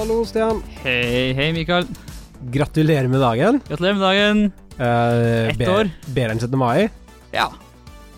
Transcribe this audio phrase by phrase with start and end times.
[0.00, 0.62] Hallo, Stian.
[0.80, 1.84] Hei, hei, Mikael.
[2.54, 3.58] Gratulerer med dagen.
[3.68, 4.38] Gratulerer med dagen.
[4.80, 5.90] Uh, Ett år.
[6.16, 6.54] Bedre enn 17.
[6.56, 6.86] mai.
[7.34, 7.50] Ja.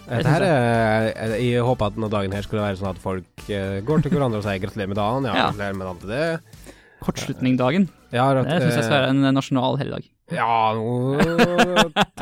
[0.07, 3.49] Dette her er, jeg, jeg håper at denne dagen her skulle være sånn at folk
[3.51, 5.27] eh, går til hverandre og sier gratulerer med dagen.
[5.27, 5.47] Ja, Ja.
[5.49, 6.75] gratulerer med dagen til det.
[7.03, 7.89] Kortslutningdagen.
[8.15, 10.07] Ja, at, Det syns jeg skal eh, være en nasjonal helligdag.
[10.33, 11.17] Ja, nå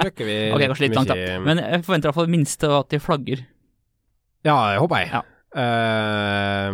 [0.01, 3.03] trykker vi Ok, kanskje litt mye- Men jeg forventer i hvert fall minst at de
[3.03, 3.45] flagger.
[4.47, 5.13] Ja, det håper jeg.
[5.19, 5.23] Ja.
[5.57, 6.71] Eh,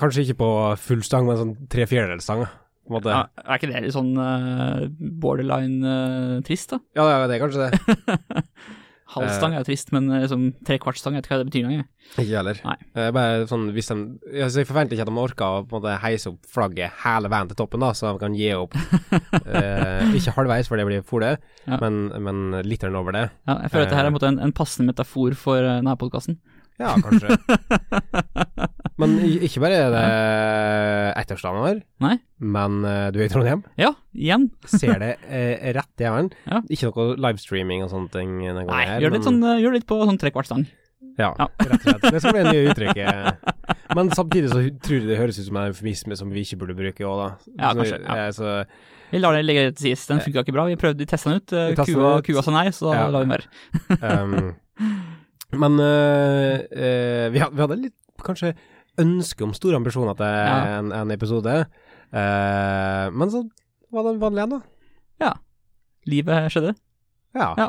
[0.00, 0.50] kanskje ikke på
[0.82, 2.46] full stang, men sånn tre fjerdedels stang.
[2.84, 6.82] Ja, er ikke det litt sånn uh, borderline eh, trist, da?
[6.98, 8.42] Ja, det er- det er kanskje det.
[9.14, 11.48] Halv stang er jo trist, men liksom, tre kvarts stang, jeg vet ikke hva det
[11.52, 11.84] betyr engang.
[12.18, 12.60] Ikke heller.
[12.66, 12.74] Nei.
[12.98, 13.96] Eh, bare sånn, hvis de,
[14.42, 17.30] altså, jeg forventer ikke at de orker å på en måte heise opp flagget hele
[17.30, 18.74] veien til toppen, da, så de kan gi opp.
[19.44, 21.34] Eh, ikke halvveis, for det blir for det,
[21.68, 21.76] Ja.
[21.82, 23.24] men, men litt over det.
[23.46, 25.94] Ja, jeg føler at dette her er en, en, en passende metafor for uh, denne
[26.00, 26.38] podkasten.
[26.80, 27.36] Ja, kanskje.
[29.00, 29.12] men
[29.46, 30.04] ikke bare er det
[31.22, 32.16] ettårsdagen vår, Nei?
[32.42, 33.62] men eh, du er i Trondheim.
[33.80, 34.48] Ja, igjen.
[34.70, 36.32] Ser det eh, rett i hjernen.
[36.50, 36.60] Ja.
[36.74, 38.98] Ikke noe livestreaming og sånne ting Nei, her.
[39.04, 40.66] gjør litt, sånn, eh, gjør litt på sånn trekvart stang.
[41.14, 41.46] Ja, Ja.
[41.62, 42.08] rett og slett.
[42.10, 43.52] Det skal bli det nye uttrykket.
[43.94, 46.74] Men samtidig så tror jeg det høres ut som en eufemisme som vi ikke burde
[46.74, 47.28] bruke òg, da.
[47.54, 48.16] Ja, Så, kanskje, ja.
[48.18, 48.54] eh, Så,
[49.14, 50.10] Vi lar det ligge til sist.
[50.10, 50.64] Den funka ikke bra.
[50.66, 51.52] Vi prøvde, vi testa den ut.
[51.54, 52.26] eh, Kua, den ut.
[52.26, 53.06] kua sa nei, så Ja.
[53.14, 53.46] la vi mer.
[54.02, 54.54] um,
[55.60, 58.54] men eh, eh, vi, hadde, vi hadde litt kanskje
[59.02, 60.58] ønske om store ambisjoner til Ja.
[60.78, 61.54] en, en episode.
[62.14, 63.40] Uh, men så
[63.90, 64.60] var det vanlig en, da.
[65.24, 65.32] Ja.
[66.06, 66.74] Livet skjedde.
[67.34, 67.48] Ja.
[67.58, 67.68] Ja.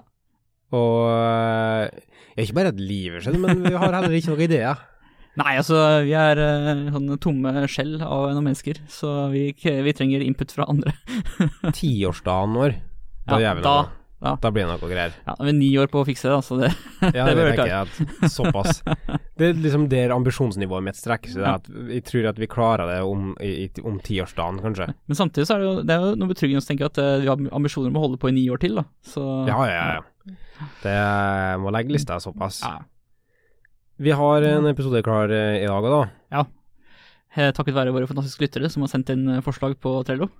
[0.75, 4.83] Og eh, ikke bare at livet skjedde, men vi har heller ikke noen ideer.
[5.41, 6.39] Nei, altså, vi er
[6.93, 10.93] sånne tomme skjell av noen mennesker, så vi, vi trenger input fra andre.
[11.75, 12.77] Tiårsdagen vår,
[13.27, 14.01] da Ja, gjør vi da- noe.
[14.25, 14.31] Ja.
[14.41, 15.13] Da blir det noe greier.
[15.27, 16.57] Ja, vi er ni år på å fikse det, altså.
[16.57, 16.71] det
[17.13, 18.81] Ja, det, Det tenker jeg at såpass.
[19.35, 21.43] Det er liksom der ambisjonsnivået mitt strekker seg.
[21.43, 21.57] Ja.
[21.59, 24.87] At jeg tror at vi klarer det om, i, om tiårsdagen, kanskje.
[25.11, 27.17] Men samtidig så er det jo, det er jo noe betryggende å tenke at eh,
[27.19, 28.85] vi har ambisjoner om å holde på i ni år til, da.
[29.03, 30.35] Så Ja, ja, ja.
[30.85, 30.95] Det
[31.61, 32.61] må legge lista såpass.
[32.63, 32.77] Ja.
[33.99, 36.39] Vi har en episode klar eh, i dag òg, da.
[36.39, 37.51] Ja.
[37.55, 40.31] Takket være våre fantastiske lyttere som har sendt inn eh, forslag på Trello.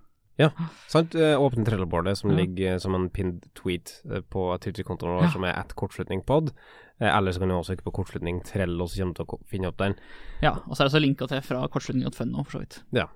[0.91, 1.15] Sant?
[1.15, 2.37] Eh, Åpne trellebordet som Ja.
[2.41, 5.29] ligger som en pinned tweet eh, på Twitter-kontoen vår, Ja.
[5.31, 6.51] som er at kortslutningpod.
[6.99, 9.39] Eh, Eller så kan du også søke på kortslutning Trello, så kommer du til å
[9.47, 9.95] finne opp den.
[10.41, 12.81] Ja, og så er det så linka til fra kortslutning.fun for så vidt.
[12.91, 13.07] Ja.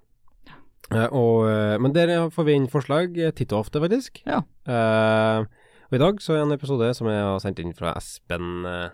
[1.12, 4.22] og, eh, men der får vi inn forslag eh, titt og ofte, faktisk.
[4.25, 4.40] Ja.
[4.68, 5.46] Uh,
[5.90, 8.66] og i dag så er det en episode som jeg har sendt inn fra Espen
[8.66, 8.90] uh,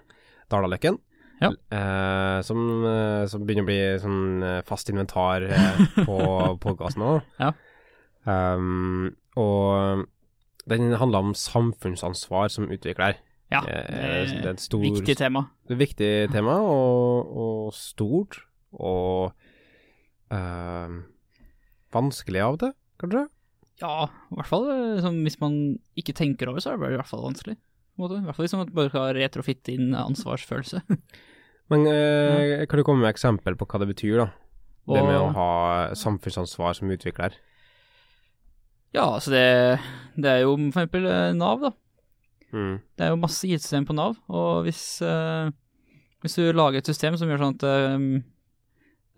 [0.51, 0.97] Dalaløkken.
[1.41, 1.49] Ja.
[1.71, 6.15] Uh, som, eh, som begynner å bli sånn eh, fast inventar eh, på
[6.63, 7.21] podkasten nå.
[7.39, 7.49] Ja.
[8.25, 10.05] Um, og
[10.69, 13.19] den handler om samfunnsansvar som utvikler.
[13.53, 15.45] Ja, Eh, det er et stor, viktig tema.
[15.67, 18.39] det er viktig tema, og, og stort,
[18.73, 19.35] og
[20.33, 20.95] uh,
[21.93, 23.23] vanskelig av og til, kanskje?
[23.83, 24.67] Ja, i hvert fall
[25.03, 25.55] sånn, hvis man
[25.99, 27.57] ikke tenker over, så er det i hvert fall vanskelig.
[27.95, 30.81] I hvert fall hvis man bare skal retrofitte inn ansvarsfølelse.
[31.71, 34.31] Men uh, kan du komme med eksempel på hva det betyr, da?
[34.85, 35.51] Det med å ha
[35.97, 37.33] samfunnsansvar som utvikler.
[38.95, 39.45] Ja, altså det,
[40.15, 41.71] det er jo for eksempel eh, Nav, da.
[42.55, 42.75] Mm.
[42.95, 45.49] Det er jo masse IT-system på Nav, og hvis, uh,
[46.23, 47.65] hvis du lager et system som gjør sånn at
[47.97, 48.05] um,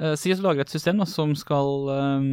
[0.02, 2.32] uh, Si at du lager et system da, som skal um,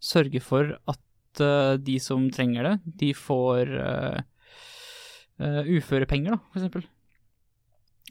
[0.00, 2.74] sørge for at uh, de som trenger det,
[3.04, 3.76] de får
[5.40, 6.82] uførepenger, da, for eksempel.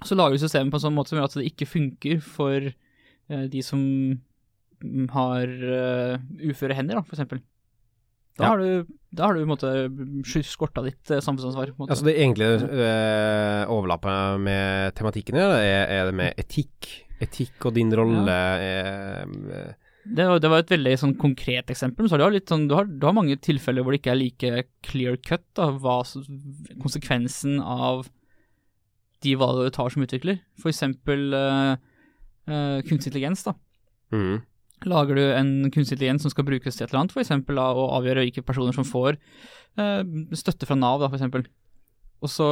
[0.02, 2.66] Så lager du systemet på en sånn måte som gjør at det ikke funker for
[3.54, 3.84] de som
[5.14, 5.54] har
[6.42, 7.44] uføre hender, da, for eksempel.
[8.38, 8.50] Da, Ja.
[8.54, 9.72] har du, da har du måte
[10.48, 11.74] skorta ditt eh, samfunnsansvar.
[11.78, 11.92] Måte.
[11.92, 16.92] Altså det egentlig eh, overlappet med tematikken her, er, er det med etikk.
[17.20, 19.26] Etikk og din rolle eh,
[20.08, 22.08] Det, det var et veldig sånn konkret eksempel.
[22.08, 24.64] Så du, har sånn, du, har, du har mange tilfeller hvor det ikke er like
[24.88, 26.00] clear cut da, hva
[26.80, 28.08] konsekvensen av
[29.26, 30.40] de valgene du tar som utvikler.
[30.62, 31.74] For eksempel eh,
[32.48, 33.44] eh, kunstig intelligens.
[33.50, 33.58] da.
[34.16, 34.40] mm.
[34.88, 38.24] Lager du en kunstig intelligens som skal brukes til et eller annet, da, å avgjøre
[38.24, 40.04] hvilke personer som får eh,
[40.40, 41.44] støtte fra Nav, da, eksempel.
[42.24, 42.48] Og så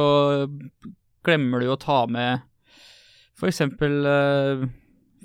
[1.24, 2.44] glemmer du å ta med
[3.46, 4.66] eksempel eh,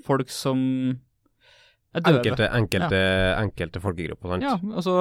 [0.06, 0.64] folk som
[1.94, 2.22] er døve.
[2.22, 3.04] Enkelte, enkelte,
[3.40, 4.46] enkelte folkegrupper, sant?
[4.46, 4.98] Ja, og så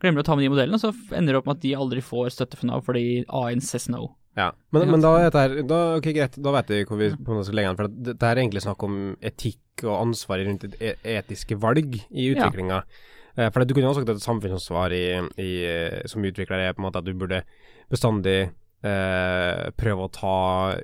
[0.00, 1.76] glemmer du å ta med de modellene, og så ender det opp med at de
[1.76, 4.14] aldri får støtte fra Nav fordi A1 says no.
[4.38, 7.32] Ja, men, men da er dette da, okay, greit, da vet vi hvor vi på
[7.32, 7.78] en måte skal legge den.
[7.80, 11.96] For det, det er egentlig snakk om etikk og ansvar rundt et e etiske valg
[12.10, 12.82] i utviklinga.
[13.36, 15.04] Eh, for du kunne jo også sagt at et samfunnsansvar i,
[15.40, 17.42] i, eh, som utvikler er på en måte at du burde
[17.90, 18.38] bestandig
[18.84, 20.36] eh, prøve å ta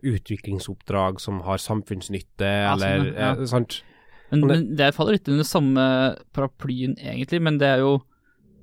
[0.02, 3.32] utviklingsoppdrag som har samfunnsnytte, Ja, sånn, ja.
[3.34, 3.80] eh, sant?
[4.32, 5.82] Men, men det faller litt under samme
[6.34, 7.98] paraplyen, egentlig, men det er jo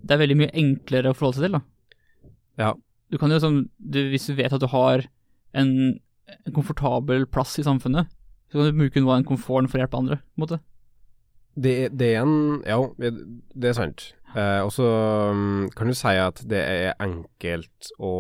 [0.04, 2.34] det er veldig mye enklere å forholde seg til, da.
[2.60, 2.72] Ja.
[3.14, 5.06] Du kan jo sånn, du, Hvis du vet at du har
[5.58, 5.72] en,
[6.34, 8.10] en komfortabel plass i samfunnet,
[8.54, 10.60] så kan du bruke noe av den komforten for å hjelpe andre, på en måte.
[11.54, 14.12] Det, det er en Ja, det er sant.
[14.34, 14.86] Eh, og så
[15.34, 18.14] mm, kan du si at det er enkelt å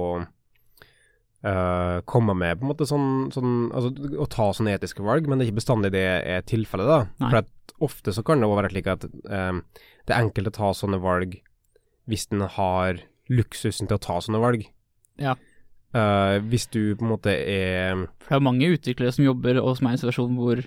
[1.45, 5.37] eh, komme med på en måte sånn, sånn Altså å ta sånne etiske valg, men
[5.37, 6.99] det er ikke bestandig det er tilfellet, da.
[7.21, 7.31] Nei.
[7.31, 9.63] For at ofte så kan det òg være slik at eh,
[10.03, 11.39] det er enkelt å ta sånne valg
[12.09, 13.01] hvis en har
[13.31, 14.65] luksusen til å ta sånne valg.
[15.21, 15.37] Ja.
[15.93, 19.75] Eh, hvis du på en måte er For det er mange utviklere som jobber og
[19.77, 20.61] som er i en situasjon hvor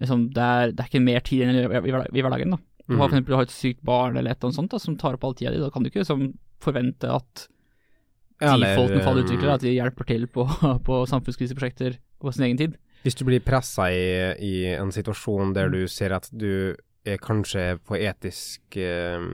[0.00, 2.50] liksom, det, er, det er ikke mer tid enn i, i, i hverdagen.
[2.52, 2.58] da.
[2.86, 3.24] Du har for Mhm.
[3.26, 5.34] du har et sykt barn eller et eller annet sånt da, som tar opp all
[5.34, 5.58] tida di.
[5.58, 7.46] Da kan du ikke liksom, forvente at
[8.40, 10.44] eller, folkene faller alle utviklere at de hjelper til på,
[10.86, 12.76] på samfunnskriseprosjekter på sin egen tid.
[13.02, 15.72] Hvis du blir pressa i, i en situasjon der Mm.
[15.72, 16.76] du ser at du
[17.06, 19.24] er kanskje på etisk eh,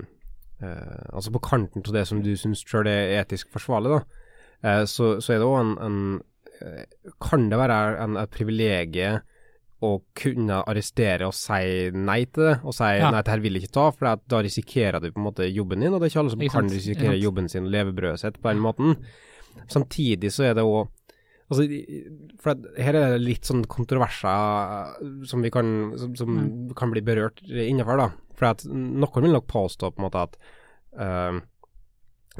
[0.62, 4.03] eh, Altså på kanten til det som du syns sjøl er etisk forsvarlig, da,
[4.87, 6.23] så, så er det òg en, en
[6.62, 6.85] eh,
[7.20, 9.20] Kan det være en, et privilegium
[9.82, 13.09] å kunne arrestere og si nei til det, og si Ja.
[13.11, 15.91] nei, dette vil jeg ikke ta, for da risikerer du på en måte jobben din,
[15.91, 18.53] og det er ikke alle som Ikke kan risikere jobben sin og levebrødet sitt på
[18.53, 18.94] den måten.
[19.69, 20.87] Samtidig så er det òg
[21.53, 21.67] Altså,
[22.41, 25.67] for her er det litt sånn kontroverser som vi kan,
[26.00, 26.70] som, som Mm.
[26.79, 28.06] kan bli berørt innenfor, da.
[28.38, 30.38] For at noen vil nok påstå på en måte at
[30.97, 31.41] eh,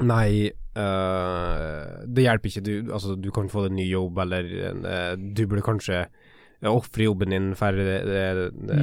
[0.01, 2.63] Nei, uh, det hjelper ikke.
[2.65, 4.47] Du, altså, du kan få deg en ny jobb, eller
[4.81, 6.05] uh, du burde kanskje
[6.69, 8.79] ofre jobben din for det, det, det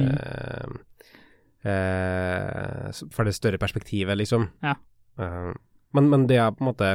[1.63, 4.49] eh, For det større perspektivet, liksom.
[4.61, 4.75] Ja.
[5.17, 5.51] Eh,
[5.91, 6.91] men, men det er på en måte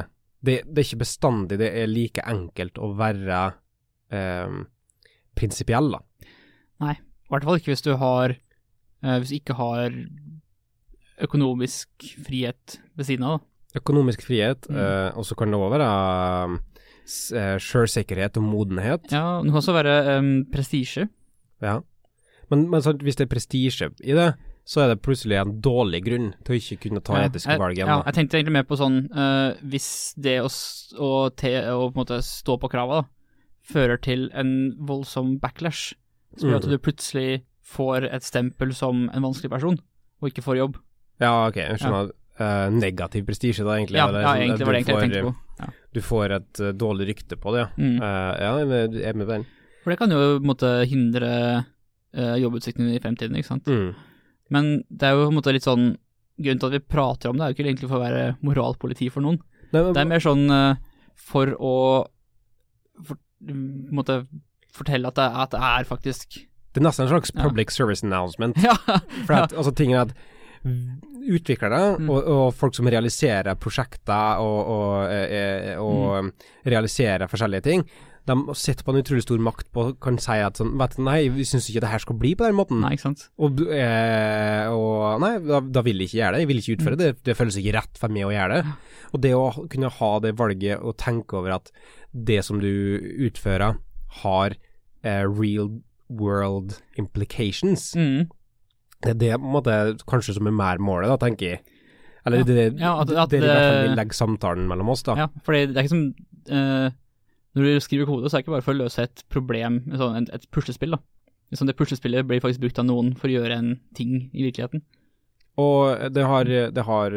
[0.46, 3.40] det, det er ikke bestandig det er like enkelt å være
[4.14, 4.58] eh,
[5.36, 6.02] prinsipiell, da.
[6.84, 9.96] Nei, I hvert fall ikke hvis du har eh, Hvis du ikke har
[11.24, 13.38] økonomisk frihet ved siden av.
[13.38, 13.55] da.
[13.76, 14.76] Økonomisk frihet, Mm.
[14.76, 15.90] eh, og så kan det òg være
[17.36, 19.10] eh, sjølsikkerhet og modenhet.
[19.12, 21.08] Ja, Det kan også være um, prestisje.
[21.62, 21.80] Ja.
[22.50, 24.34] Men, men sant, hvis det er prestisje i det,
[24.66, 27.60] så er det plutselig en dårlig grunn til å ikke kunne ta Ja, etiske jeg-
[27.60, 27.86] valg igjen.
[27.86, 30.48] Ja, jeg tenkte egentlig mer på sånn uh, Hvis det å,
[30.98, 33.08] å, te, å på stå på krava da,
[33.66, 35.94] fører til en voldsom backlash,
[36.36, 36.70] som gjør at Mhm.
[36.70, 39.78] du plutselig får et stempel som en vanskelig person,
[40.22, 40.76] og ikke får jobb.
[41.20, 42.10] Ja, ok, jeg skjønner.
[42.36, 43.96] Eh, negativ prestisje, da, egentlig.
[43.96, 45.60] Ja, eller ja sånn, egentlig var det egentlig får, jeg tenkte på.
[45.62, 45.68] Ja.
[45.96, 47.68] Du får et uh, dårlig rykte på det, ja.
[47.80, 47.94] Mm.
[47.96, 49.46] Eh, ja, jeg er med på den.
[49.84, 51.30] For det kan jo på en måte hindre
[51.64, 53.70] uh, jobbutsiktene i fremtiden, ikke sant.
[53.70, 53.94] Mm.
[54.52, 55.94] Men det er jo på en måte litt sånn
[56.36, 59.06] Grunnen til at vi prater om det, er jo ikke egentlig for å være moralpoliti
[59.08, 59.38] for noen.
[59.70, 60.42] Nei, men, Det er mer sånn
[61.16, 61.70] for å
[63.08, 63.16] for,
[63.88, 64.18] måtte
[64.76, 66.36] fortelle at det, at det er faktisk
[66.76, 67.40] det er nesten en slags Ja.
[67.40, 68.60] public service announcement.
[68.68, 68.76] Ja,
[69.24, 70.12] For at, altså, tingen er at
[70.66, 72.10] utviklere Mm.
[72.10, 76.32] og, og folk som realiserer prosjekter og, og, eh, og Mm.
[76.66, 77.84] realiserer forskjellige ting,
[78.26, 81.28] de sitter på en utrolig stor makt på kan si at sånn, vet du, nei,
[81.30, 82.80] vi syns ikke det her skal bli på den måten.
[82.80, 83.28] nei, ikke sant.
[83.38, 86.40] Og, eh, og nei, da, da vil jeg ikke gjøre det.
[86.40, 87.10] Jeg vil ikke utføre det.
[87.22, 88.72] Det føles ikke rett for meg å gjøre det.
[89.14, 91.70] Og det å kunne ha det valget og tenke over at
[92.12, 92.98] det som du
[93.30, 93.78] utfører,
[94.24, 94.56] har
[95.04, 95.70] eh, real
[96.10, 98.28] world implications, Mm.
[99.02, 99.76] Det er det på en måte
[100.08, 101.60] kanskje som er mer målet, da, tenker jeg.
[102.26, 102.44] Eller Ja.
[102.44, 105.14] det, Ja, at- at det, hvert fall det- vil legge samtalen mellom oss, da.
[105.14, 106.14] Ja, for det er ikke som
[106.50, 106.90] uh,
[107.56, 110.28] Når du skriver kode, så er det ikke bare for å løse et problem, sånn,
[110.32, 110.98] et, puslespill, da.
[111.54, 114.82] Sånn, det puslespillet blir faktisk brukt av noen for å gjøre en ting i virkeligheten.
[115.56, 117.10] Og det har, det har,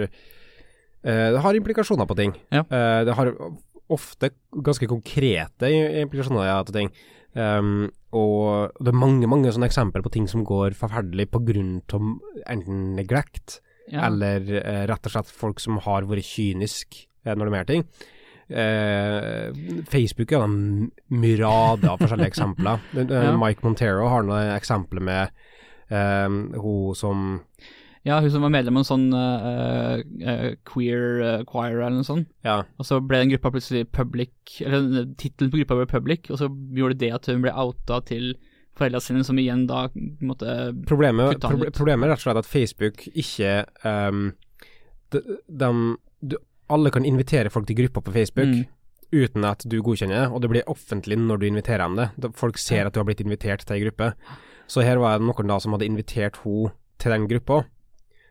[1.04, 2.34] eh, det har implikasjoner på ting.
[2.54, 2.62] Ja.
[2.72, 3.34] Eh, det har
[3.90, 5.68] ofte ganske konkrete
[6.06, 6.92] implikasjoner til ting.
[7.38, 11.28] Um, og det er mange mange sånne eksempler på ting som går forferdelig
[11.94, 12.16] av
[12.50, 13.60] enten neglect,
[13.90, 14.06] Ja.
[14.08, 17.86] eller uh, rett og slett folk som har vært kynisk uh, når de gjør ting.
[18.50, 22.80] Uh, Facebook er en myrade av forskjellige eksempler.
[22.98, 23.36] Eh, Ja.
[23.38, 25.30] Mike Montero har noen eksempler med
[25.90, 27.28] eh, hun som
[28.08, 32.08] ja, hun som var medlem av en sånn uh, uh, queer uh, choir eller noe
[32.08, 32.30] sånt.
[32.48, 34.32] Ja, Og så ble den gruppa plutselig public,
[34.64, 38.34] eller tittelen på gruppa ble public, og så gjorde det at hun ble outa til
[38.80, 39.90] foreldra sine, som igjen da
[40.24, 41.76] måtte Problemet, Kutta proble ut.
[41.76, 43.54] problemet er rett og slett at Facebook ikke
[43.84, 44.30] um,
[45.12, 45.72] de, de,
[46.22, 46.40] de,
[46.72, 48.68] Alle kan invitere folk til gruppa på Facebook Mm.
[49.12, 52.30] uten at du godkjenner det, og det blir offentlig når du inviterer dem det.
[52.38, 54.12] Folk ser at du har blitt invitert til ei gruppe.
[54.70, 56.70] Så her var det noen da som hadde invitert henne
[57.02, 57.64] til den gruppa.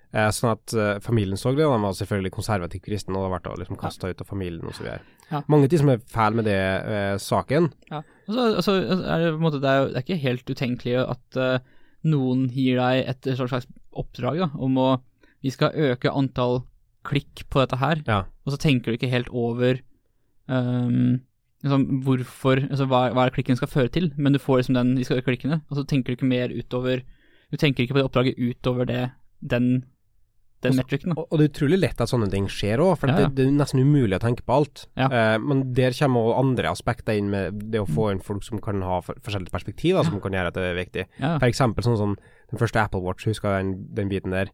[0.09, 3.35] Eh, sånn at eh, familien så det, og de var selvfølgelig konservativ kristne og hadde
[3.35, 4.87] vært liksom kasta ut av familien osv.
[5.29, 5.43] Ja.
[5.53, 7.69] Mange ting som er feil med det eh, saken.
[7.91, 8.01] Ja.
[8.29, 11.77] Og så, er det måte Det er jo det er ikke helt utenkelig at uh,
[12.09, 14.89] noen gir deg et slags oppdrag da, om å
[15.45, 16.63] Vi skal øke antall
[17.09, 18.25] klikk på dette her, Ja.
[18.45, 19.79] og så tenker du ikke helt over
[20.49, 21.21] um,
[21.63, 25.07] liksom, hvorfor altså, hva, hva klikken skal føre til, men du får liksom den, de
[25.07, 27.05] skal øke klikkene, og så tenker du ikke mer utover
[27.49, 29.07] Du tenker ikke på det oppdraget utover det,
[29.41, 29.87] den,
[30.65, 31.15] den Også, metricen.
[31.15, 33.29] Og, og det er utrolig lett at sånne ting skjer òg, for Ja, ja.
[33.29, 34.87] Det, det er nesten umulig å tenke på alt.
[34.99, 35.07] Ja.
[35.09, 38.63] Eh, men der kommer også andre aspekter inn med det å få inn folk som
[38.63, 41.07] kan ha for, forskjellige perspektiver, som kan gjøre at det er viktig.
[41.23, 42.17] Ja, eksempel sånn som
[42.49, 44.53] den første Apple Watch, husker jeg den, den biten der?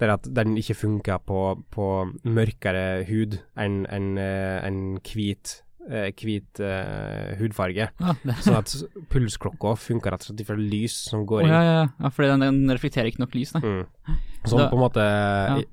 [0.00, 1.42] Der at den ikke funka på,
[1.74, 1.88] på
[2.24, 4.24] mørkere hud enn en, en,
[4.64, 5.58] en hvit,
[5.90, 7.88] eh, hvit eh, hudfarge.
[8.00, 8.14] ja,
[8.44, 8.74] Sånn at
[9.12, 11.50] pulsklokka funker rett og slett ifra lys som går inn.
[11.50, 13.62] Oh, ja, ja, ja, fordi den, den reflekterer ikke nok lys, nei.
[13.64, 14.18] Mm.
[14.44, 15.64] Sånn Da- på en måte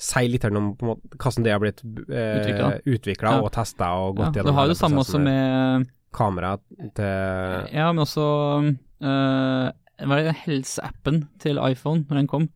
[0.00, 3.40] si litt om på en måte, hvordan det har blitt eh, utvikla Ja.
[3.44, 6.54] og testa og Ja, gått du gjennom har jo det samme også med kamera
[6.96, 8.24] til Ja, men også
[9.04, 12.48] øh, Hva er det helseappen til iPhone, når den kom,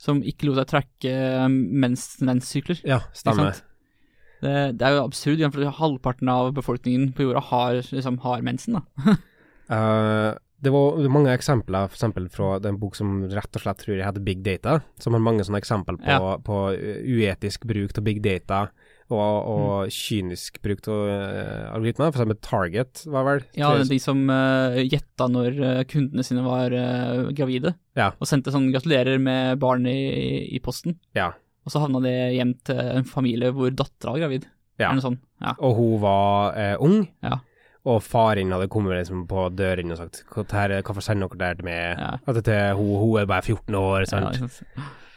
[0.00, 1.12] som ikke lot deg tracke
[1.52, 2.80] mens menssykler.
[2.88, 3.60] Ja, stemmer.
[4.40, 8.78] Det, det er jo absurd, for halvparten av befolkningen på jorda har, liksom, har mensen.
[8.80, 9.16] da.
[9.70, 13.96] uh, det var mange eksempler for eksempel fra den bok som rett og slett tror
[13.96, 16.36] jeg heter Big Data, som har mange sånne eksempel på, Ja.
[16.44, 18.66] på uh, uetisk bruk av big data
[19.10, 19.90] og, og Mm.
[19.90, 22.12] kynisk bruk av uh, algoritmer.
[22.12, 23.40] For eksempel Target, var vel?
[23.58, 28.12] Ja, de som uh, gjetta når uh, kundene sine var uh, gravide, Ja.
[28.20, 30.98] og sendte sånn 'gratulerer med barn' i, i posten.
[31.16, 31.32] ja.
[31.66, 34.46] Og så havna det hjem til en familie hvor dattera var gravid.
[34.80, 34.90] Ja.
[34.94, 35.54] Ja.
[35.60, 37.02] Og hun var eh, ung.
[37.22, 37.38] Ja.
[37.88, 41.64] Og faren hadde kommet liksom på døren og sagt «Hva- her- 'Hvorfor sender dere det
[41.64, 42.16] med Ja.
[42.26, 44.36] At hun, hun er bare 14 år', sant.
[44.36, 44.62] sant.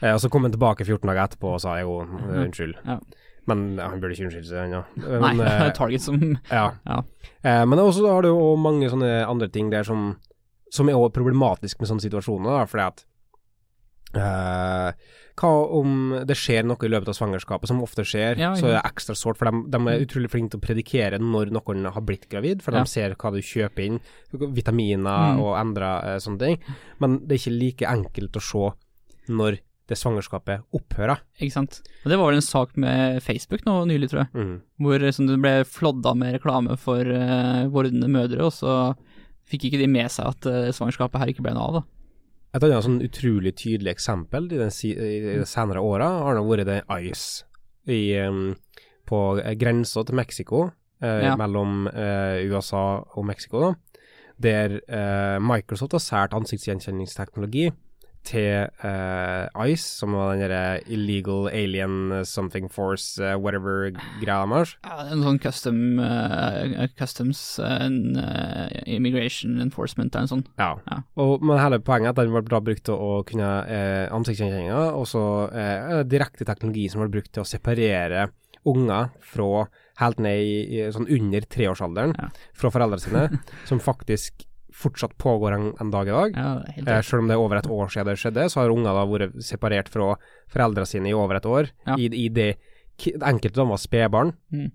[0.02, 2.76] Eh, og så kom han tilbake 14 dager etterpå og sa jo unnskyld.
[2.86, 2.98] Ja.
[3.48, 4.84] Men han burde ikke unnskylde seg ennå.
[5.22, 6.20] Nei, men, det er eh, Target som
[6.52, 6.72] ja.
[6.88, 7.02] Ja.
[7.44, 10.16] Eh, men også har du jo mange sånne andre ting der som,
[10.72, 13.06] som er også problematisk med sånne situasjoner, da, fordi at
[14.16, 14.94] eh,
[15.34, 15.94] hva om
[16.30, 19.16] det skjer noe i løpet av svangerskapet, som ofte skjer, Ja, så er det ekstra
[19.18, 22.62] sårt, for de, de er utrolig flinke til å predikere når noen har blitt gravid,
[22.62, 22.84] for Ja.
[22.84, 24.00] de ser hva du kjøper inn,
[24.54, 25.40] vitaminer Mm.
[25.42, 26.58] og endra uh, sånne ting,
[27.00, 29.58] men det er ikke like enkelt å se når
[29.90, 31.20] det svangerskapet opphører.
[31.42, 31.82] Ikke sant.
[32.06, 34.30] Og det var vel en sak med Facebook nå nylig, tror jeg.
[34.34, 34.62] Mm.
[34.80, 38.96] Hvor liksom, det ble flodda med reklame for uh, vordende mødre, og så
[39.50, 41.74] fikk ikke de med seg at uh, svangerskapet her ikke ble noe av.
[41.82, 41.84] da.
[42.54, 46.68] Et annet sånn utrolig tydelig eksempel i, den, i de senere åra har nå vært
[46.70, 47.48] det ICE
[47.90, 48.54] i, um,
[49.10, 49.22] på
[49.60, 50.68] grensa til Mexico,
[51.02, 51.36] eh, Ja.
[51.36, 53.74] mellom eh, USA og Mexico, da,
[54.40, 57.72] der eh, Microsoft har sært ansiktsgjenkjenningsteknologi
[58.28, 64.76] til uh, ICE, som var den derre illegal alien something force, uh, whatever-greia deres.
[64.86, 70.46] Ja, en sånn custom, uh, customs and eh, immigration enforcement eller en sånn.
[70.60, 70.72] Ja.
[70.90, 71.02] Ja.
[71.20, 74.86] Og, men hele poenget er at den ble da brukt til å kunne uh, ansiktsgjenkjenninga,
[74.98, 78.30] og så eh, direkte teknologi som ble brukt til å separere
[78.70, 79.66] unger fra
[80.00, 82.30] helt ned i, i sånn under treårsalderen Ja.
[82.56, 86.38] fra foreldrene sine, som faktisk fortsatt pågår en, en dag i dag.
[86.38, 86.54] Ja,
[86.84, 89.04] Eh, selv om det er over et år siden det skjedde, så har unger da
[89.10, 90.16] vært separert fra
[90.52, 91.70] foreldrene sine i over et år.
[91.88, 91.98] Ja.
[91.98, 92.54] I, i det
[93.04, 94.32] Enkelte av dem var spedbarn.
[94.54, 94.68] Mm.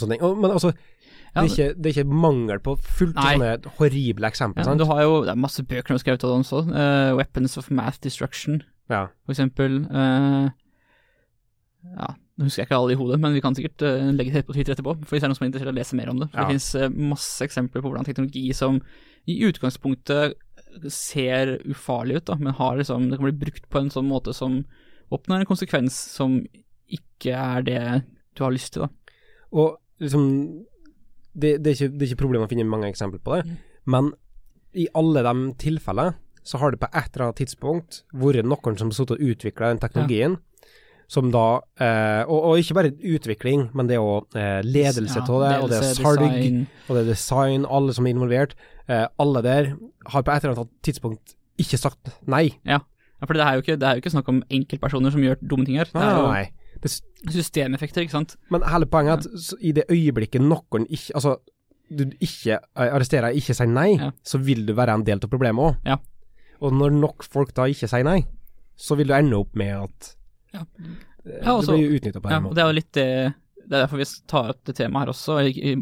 [0.00, 3.34] Men altså, det, er ikke, det er ikke mangel på fullt Nei.
[3.34, 6.32] sånne horrible eksempler, Ja, du har jo, det er masse bøker du har skrevet av
[6.32, 6.62] det også.
[6.72, 9.02] Uh, Weapons of Math Destruction, Ja.
[9.26, 9.82] for eksempel.
[9.84, 10.48] Eh,
[11.92, 12.08] ja,
[12.38, 14.56] nå husker jeg ikke alle i hodet, men vi kan sikkert uh, legge det på
[14.56, 16.20] Twitter etterpå, for hvis det er noen som er interessert i å lese mer om
[16.22, 16.30] det.
[16.32, 16.48] For Ja.
[16.48, 18.80] Det finnes masse eksempler på hvordan teknologi som
[19.30, 20.38] i utgangspunktet
[20.90, 24.34] ser ufarlig ut, da, men har liksom, det kan bli brukt på en sånn måte
[24.36, 24.62] som
[25.12, 26.40] oppnår en konsekvens som
[26.92, 27.82] ikke er det
[28.36, 29.18] du har lyst til, da.
[29.52, 30.24] Og liksom
[31.32, 34.12] det, det, er ikke, det er ikke problem å finne mange eksempler på det, men
[34.72, 38.90] i alle de tilfellene så har det på et eller annet tidspunkt vært noen som
[38.90, 40.38] har sittet og utvikla den teknologien,
[41.08, 45.24] som da eh, og, og ikke bare utvikling, men det er òg eh, ledelse Ja,
[45.26, 46.62] det, og det er salg, design.
[46.88, 48.54] og det er design, alle som er involvert.
[48.88, 49.72] Eh, alle der
[50.06, 52.48] har på et eller annet tidspunkt ikke sagt nei.
[52.66, 52.78] Ja,
[53.26, 55.64] for det er jo ikke, det er jo ikke snakk om enkeltpersoner som gjør dumme
[55.68, 55.90] ting her.
[55.92, 56.46] Det er jo nei.
[56.82, 56.90] Det,
[57.30, 58.36] systemeffekter, ikke sant.
[58.50, 61.36] men hele poenget er at i det øyeblikket noen ikke Altså,
[61.92, 64.10] du ikke eh, arresterer, ikke sier nei, Ja.
[64.24, 65.76] så vil du være en del av problemet òg.
[65.86, 65.98] Ja.
[66.62, 68.22] Og når nok folk da ikke sier nei,
[68.78, 70.14] så vil du ende opp med at
[70.52, 70.64] Ja.
[71.24, 72.56] eh, Ja, også, du blir utnytta på Ja, den og måten.
[72.58, 73.08] det er jo litt det
[73.62, 75.36] det er derfor vi tar opp det temaet her også,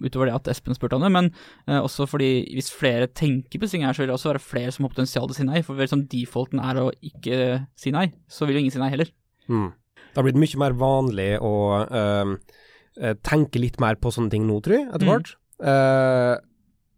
[0.05, 1.31] utover det at Espen spurte om det, men
[1.67, 4.71] uh, også fordi hvis flere tenker på ting her, så vil det også være flere
[4.77, 5.62] som har potensial til å si nei.
[5.65, 7.39] For liksom defaulten er å ikke
[7.81, 9.09] si nei, så vil jo ingen si nei heller.
[9.49, 9.73] Mm.
[9.97, 11.55] Det har blitt mye mer vanlig å
[11.89, 15.12] eh, tenke litt mer på sånne ting nå, tror jeg, etter Mm.
[15.17, 15.33] hvert.
[15.65, 16.37] Eh,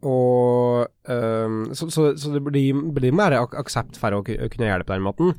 [0.03, 4.67] og ehm, så, så, så det blir, blir mer ak aksept for å, å kunne
[4.67, 5.37] gjøre det på den måten.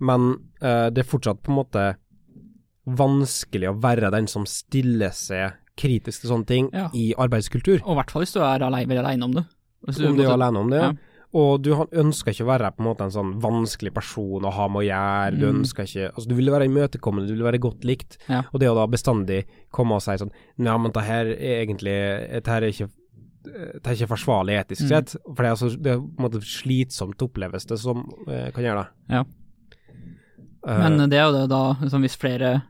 [0.00, 0.30] Men
[0.62, 1.96] uh, det er fortsatt på en måte
[2.86, 6.88] vanskelig å være den som stiller seg kritisk til sånne ting Ja.
[6.94, 7.80] i arbeidskultur.
[7.84, 9.44] Og i hvert fall hvis du er alene, alene om det.
[9.86, 10.80] Hvis Om du er alene om det.
[10.80, 10.92] Ja.
[11.36, 14.68] Og du ønsker ikke å være på en måte en sånn vanskelig person å ha
[14.68, 15.38] med å gjøre.
[15.40, 15.58] Du Mm.
[15.64, 18.16] ønsker ikke Altså, du vil være imøtekommende, du vil være godt likt.
[18.28, 18.42] Ja.
[18.54, 22.42] Og det å da bestandig komme og si sånn Nei, men det her er egentlig
[22.42, 22.90] Det her er ikke
[23.46, 24.88] det er ikke forsvarlig etisk Mm.
[24.88, 28.50] sett, for det er, altså, det er på en måte slitsomt oppleves det som eh,
[28.50, 28.88] kan gjøre det.
[29.08, 29.24] Ja.
[30.66, 32.62] Eh, Men det er jo det da, liksom, hvis flere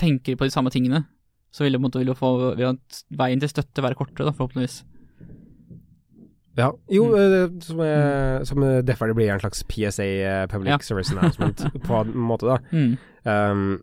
[0.00, 1.04] tenker på de samme tingene,
[1.52, 2.78] så vil måte vil få vil
[3.14, 4.82] veien til støtte være kortere, da, forhåpentligvis.
[6.56, 7.14] Ja, jo, Mm.
[7.18, 10.78] eh, som, er, som er derfor det blir en slags PSA, eh, Public Ja.
[10.78, 12.58] Service Announcement, på en måte, da.
[12.70, 12.96] Mm.
[13.24, 13.82] Um,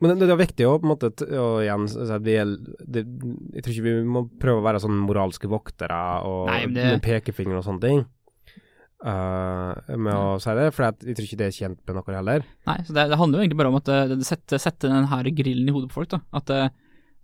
[0.00, 2.38] men det, det er viktig å på en måte og igjen, så at vi
[2.88, 3.02] det,
[3.52, 7.02] Jeg tror ikke vi må prøve å være sånn moralske voktere og Nei, det- med
[7.04, 8.06] pekefinger og sånne ting.
[9.00, 12.42] Uh, med å si det, for jeg tror ikke det er kjent med noe heller.
[12.68, 15.08] Nei, så det, det handler jo egentlig bare om at det, det setter, setter den
[15.08, 16.20] her grillen i hodet på folk, da.
[16.36, 16.60] At det,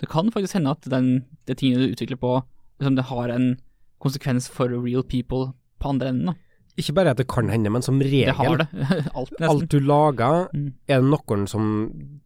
[0.00, 1.10] det kan faktisk hende at den,
[1.48, 2.32] det tingene du utvikler på,
[2.80, 3.50] liksom det har en
[4.02, 5.50] konsekvens for real people
[5.82, 6.36] på andre enden, da.
[6.76, 8.28] Ikke bare at det kan hende, men som regel.
[8.28, 8.66] Det har det.
[9.16, 9.46] Alt, nesten.
[9.48, 10.66] Alt du lager, Mm.
[10.88, 11.70] er det noen som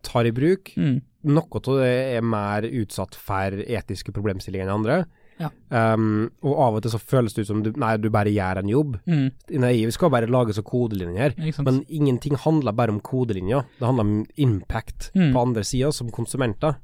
[0.07, 0.73] tar i bruk.
[0.79, 0.97] Mm.
[1.31, 4.97] Noe av det er mer utsatt for etiske problemstillinger enn andre.
[5.41, 5.49] Ja.
[5.95, 8.61] Um, og av og til så føles det ut som du, nei, du bare gjør
[8.61, 8.99] en jobb.
[9.09, 9.31] Mm.
[9.63, 11.33] Nei, vi skal bare lage så kodelinjer?
[11.65, 13.65] Men ingenting handler bare om kodelinjer.
[13.79, 15.33] Det handler om impact Mm.
[15.33, 16.77] på andre sida, som konsumenter.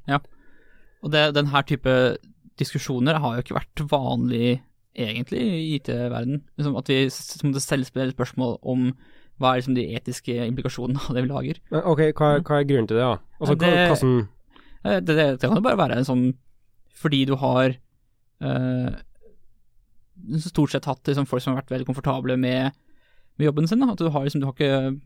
[1.03, 2.17] Og det, den her type
[2.59, 4.61] diskusjoner har jo ikke vært vanlig
[4.97, 6.41] egentlig i IT-verden.
[6.57, 8.87] Liksom at vi selvspiller selv stille spørsmål om
[9.39, 11.61] hva er liksom de etiske implikasjonene av det vi lager.
[11.85, 13.19] Ok, hva, hva er grunnen til det, da?
[13.39, 14.29] Altså, det- hva, hva som
[14.87, 16.35] Eh, Det, det, det kan jo bare være en sånn
[16.95, 17.75] fordi du har
[18.41, 18.97] eh,
[20.41, 22.73] stort sett hatt liksom, folk som har vært veldig komfortable med,
[23.37, 23.81] med jobben sin.
[23.85, 23.93] Da.
[23.93, 25.01] At du har, liksom, du har ikke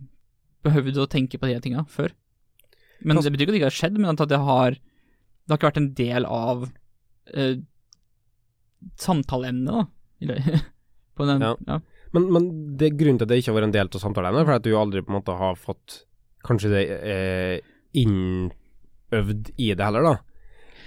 [0.66, 2.12] behøvd å tenke på de tinga før.
[3.02, 5.50] Men Hva- Det betyr ikke at det ikke har skjedd, men at det har Det
[5.54, 6.66] har ikke vært en del av
[7.36, 7.54] uh,
[9.00, 9.86] samtaleemnet, da.
[11.16, 11.54] På den, Ja.
[11.66, 11.80] ja.
[12.12, 14.46] Men, men det er grunnen til at det ikke har vært en del av samtaleemnet,
[14.46, 16.00] for at du aldri på en måte har fått
[16.46, 17.56] kanskje det eh,
[18.00, 20.14] innøvd i det heller, da.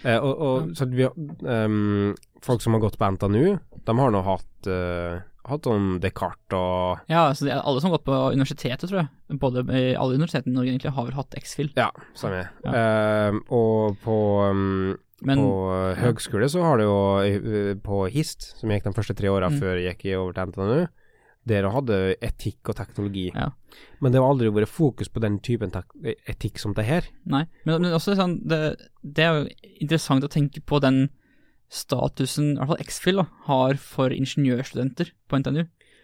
[0.04, 2.14] Eh, og, og så vi ehm,
[2.44, 3.54] Folk som har gått på NTNU,
[3.88, 7.90] de har nå hatt uh, hatt sånn Descartes og ja, så det er alle som
[7.90, 9.40] har gått på universitetet, tror jeg.
[9.40, 11.72] Både alle universitetene i Norge egentlig har vel hatt X-Fil.
[11.80, 12.52] Ja, stemmer.
[12.68, 15.52] Ehm, og på um, Men på
[16.00, 19.60] høgskole så har det jo eh, på HIST, som gikk de første tre åra Mm.
[19.60, 20.88] før jeg gikk over til NTNU,
[21.50, 23.26] der hadde etikk og teknologi.
[23.34, 23.50] Ja.
[24.00, 25.74] Men det har aldri vært fokus på den typen
[26.30, 27.10] etikk som det her.
[27.28, 28.62] Nei, men, men også sånn, det,
[29.04, 31.10] det er jo interessant å tenke på den
[31.74, 35.64] statusen, i hvert fall X-Fill, har for ingeniørstudenter på NTNU.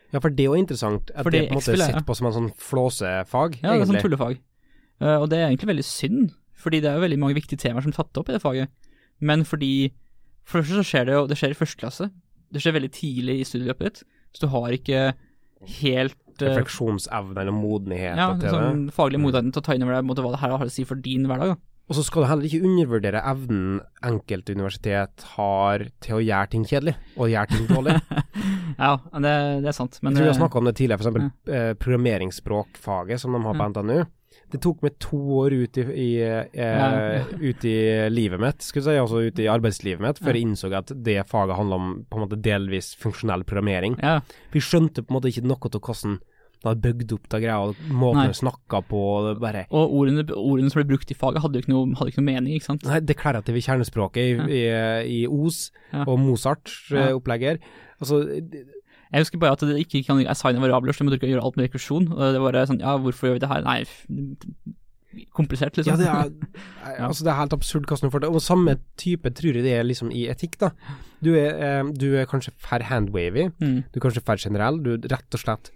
[0.09, 2.07] Ja, for det er jo interessant at Fordi det på en måte er er- sett
[2.07, 4.39] på som en sånn flåsefag, Ja, det er sånn tullefag.
[4.99, 7.85] Uh, og det er egentlig veldig synd, fordi det er jo veldig mange viktige temaer
[7.85, 8.69] som er tatt opp i det faget.
[9.21, 9.93] Men fordi
[10.43, 12.05] For det første så skjer det jo Det skjer i første klasse.
[12.49, 15.13] Det skjer veldig tidlig i studieløpet ditt, så du har ikke
[15.81, 18.53] helt eh, Refleksjonsevne eller modenhet ja, til det.
[18.53, 20.71] sånn faglig modenhet til å ta inn over deg måte, hva det her har å
[20.71, 21.55] si for din hverdag.
[21.55, 21.59] Da.
[21.89, 26.65] Og så skal du heller ikke undervurdere evnen enkelte universitet har til å gjøre ting
[26.69, 27.95] kjedelig, og gjøre ting dårlig.
[28.83, 28.91] ja,
[29.25, 29.33] det,
[29.65, 29.97] det er sant.
[30.05, 31.49] Men jeg tror vi har eh, snakka om det tidligere, f.eks.
[31.49, 33.69] Eh, programmeringsspråkfaget som de har på Ja.
[33.73, 33.99] NTNU.
[34.51, 38.97] Det tok meg to år ut i, i, eh, ut i livet mitt, skulle jeg
[38.97, 40.33] si, altså ut i arbeidslivet mitt, før Ja.
[40.33, 43.99] jeg innså at det faget handla om på en måte delvis funksjonell programmering.
[44.01, 44.21] ja,
[44.51, 46.19] Vi skjønte på en måte ikke noe av hvordan
[46.61, 50.81] da bygd opp det greia, og måten de snakka på, bare Og ordene, ordene som
[50.81, 52.83] ble brukt i faget, hadde jo ikke noe, hadde ikke noe mening, ikke sant?
[52.83, 56.03] Nei, deklarative kjernespråket i, i, i Os Ja.
[56.05, 57.15] og Mozart Ja.
[57.15, 57.57] eh.
[58.01, 58.23] Altså,
[59.09, 61.57] Jeg husker bare at det ikke kan assigne variabler, så du må ikke gjøre alt
[61.57, 62.11] med rekursjon.
[62.13, 63.63] Og det var sånn, ja, hvorfor gjør vi det her?
[63.65, 63.79] Nei,
[65.33, 65.97] komplisert, liksom.
[65.97, 66.09] ja, det
[66.85, 68.29] er, altså, det er helt absurd hvordan du får det.
[68.29, 70.71] Og samme type tror jeg det er liksom i etikk, da.
[71.25, 73.75] Du er, eh, du er kanskje for handwavy, mm.
[73.89, 75.73] du er kanskje for generell, du er rett og slett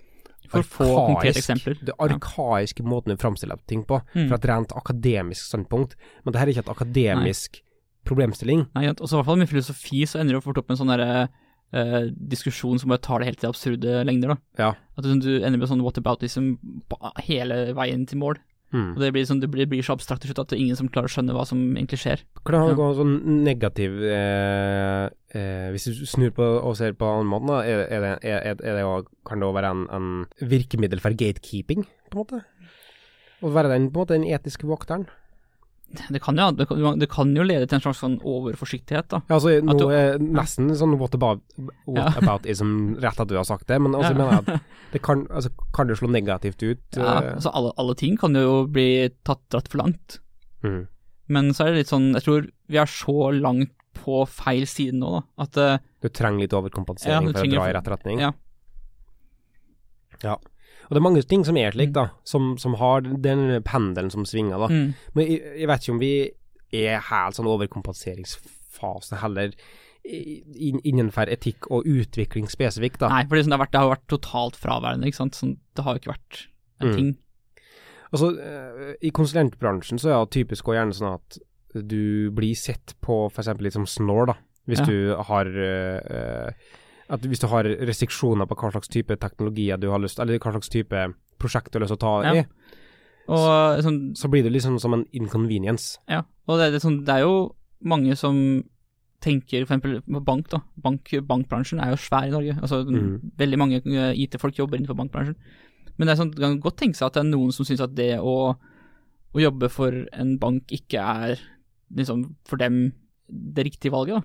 [0.52, 1.80] For få konkrete eksempler.
[1.82, 4.28] Det arkaiske måten du framstiller ting på, Mm.
[4.30, 5.96] fra et rent akademisk standpunkt.
[6.24, 7.64] Men det her er ikke et akademisk
[8.06, 8.68] problemstilling.
[8.76, 10.86] Nei, og så i hvert fall med filosofi så ender du fort opp med en
[10.86, 11.30] sånn derre
[11.74, 14.40] eh, diskusjon som bare tar det helt til absurde lengder, da.
[14.62, 14.72] Ja.
[14.98, 16.54] At du, du ender med sånn whataboutism
[16.92, 18.38] ba- hele veien til mål.
[18.74, 18.96] Mm.
[18.96, 20.78] Og det blir, sånn, det blir, blir så abstrakt til slutt at det er ingen
[20.80, 22.24] som klarer å skjønne hva som egentlig skjer.
[22.42, 23.12] Hvordan Kan det gått sånn
[23.46, 25.04] negativ eh,
[25.38, 28.82] eh, Hvis du snur på og ser på annen måte, er, er det, er, det
[28.82, 32.42] også, kan det også være en, en virkemiddel for gatekeeping, på en måte?
[33.44, 35.06] Å være den, på en måte, den etiske vokteren?
[36.10, 39.20] Det kan, jo, det, kan, det kan jo lede til en slags sånn overforsiktighet, da.
[39.30, 41.42] Ja, altså, nå er nesten sånn what about,
[41.86, 44.18] what about ism rett at du har sagt det, men altså, Ja.
[44.18, 44.62] mener jeg
[44.94, 46.82] det kan, altså, kan det slå negativt ut.
[46.98, 50.20] Ja, eh, altså alle, alle ting kan jo bli tatt dratt for langt.
[50.66, 50.88] mm.
[51.34, 54.98] Men så er det litt sånn, jeg tror vi er så langt på feil side
[55.00, 55.22] nå, da.
[55.46, 58.20] At eh, Du trenger litt Ja, overkompensering for å dra i rett retning.
[58.26, 58.32] ja.
[60.24, 60.38] Ja.
[60.88, 61.94] Og det er mange ting som er slik, Mm.
[61.94, 64.68] da, som, som har den pendelen som svinger, da.
[64.68, 66.14] mm, Men jeg, jeg vet ikke om vi
[66.74, 69.54] er helt sånn overkompenseringsfase heller
[70.84, 73.10] innenfor etikk og utvikling spesifikt, da.
[73.14, 75.38] Nei, for det, sånn, det, har vært, det har vært totalt fraværende, ikke sant.
[75.40, 76.42] Sånn, det har jo ikke vært
[76.82, 76.96] en Mm.
[76.98, 77.18] ting.
[78.14, 81.38] Altså, eh, I konsulentbransjen så er det typisk og gjerne sånn at
[81.88, 83.48] du blir sett på f.eks.
[83.62, 84.34] litt som snål, da.
[84.68, 84.86] Hvis Ja.
[84.86, 86.52] du har eh,
[87.10, 90.52] at Hvis du har restriksjoner på hva slags type teknologier du har lyst Eller hva
[90.56, 92.34] slags type prosjekt du har lyst til å ta Ja.
[92.42, 92.46] i,
[93.28, 95.98] Og sånn, så blir det liksom som en inconvenience.
[96.10, 96.24] ja.
[96.48, 98.64] Og det, det, sånn, det er jo mange som
[99.24, 100.60] tenker eksempel på bank, da.
[100.76, 102.58] Bank, bankbransjen er jo svær i Norge.
[102.62, 103.32] Altså, Mm.
[103.40, 105.36] Veldig mange eh, IT-folk jobber innenfor bankbransjen.
[105.98, 107.96] Men det er sånn, kan godt tenke seg at det er noen som syns at
[107.96, 108.58] det å,
[109.34, 111.40] å jobbe for en bank ikke er
[111.96, 112.92] liksom for dem
[113.30, 114.22] det riktige valget, da.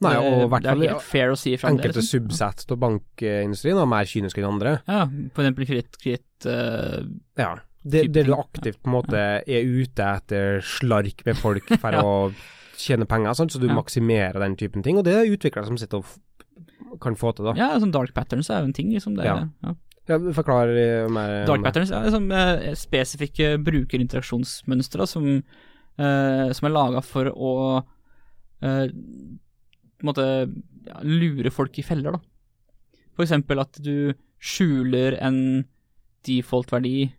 [0.00, 0.76] Nei, og hvert det er
[1.60, 4.72] fall enkelte subsets av bankindustrien er mer kyniske enn andre.
[4.88, 5.02] Ja,
[5.34, 7.02] for eksempel kreditt, kreditt eh,
[7.40, 7.50] Ja.
[7.82, 12.02] Det, det du aktivt på en måte er ute etter slark med folk for Ja.
[12.04, 12.32] å
[12.80, 13.52] tjene penger, sant?
[13.52, 13.76] så du Ja.
[13.76, 17.54] maksimerer den typen ting, og det er utviklere som sitter og kan få til, da.
[17.56, 19.16] Ja, sånn dark patterns er jo en ting, liksom.
[19.16, 19.48] Det, Ja.
[19.64, 19.74] ja.
[20.08, 22.32] Ja, Forklar eh, mer Dark patterns er liksom
[22.74, 25.26] spesifikke brukerinteraksjonsmønstre som,
[26.00, 27.52] uh, som er laga for å
[28.64, 28.88] eh,
[30.00, 30.26] på en måte
[30.88, 32.20] ja, lure folk i feller, da.
[33.14, 35.40] For eksempel at du skjuler en
[36.26, 37.10] default-verdi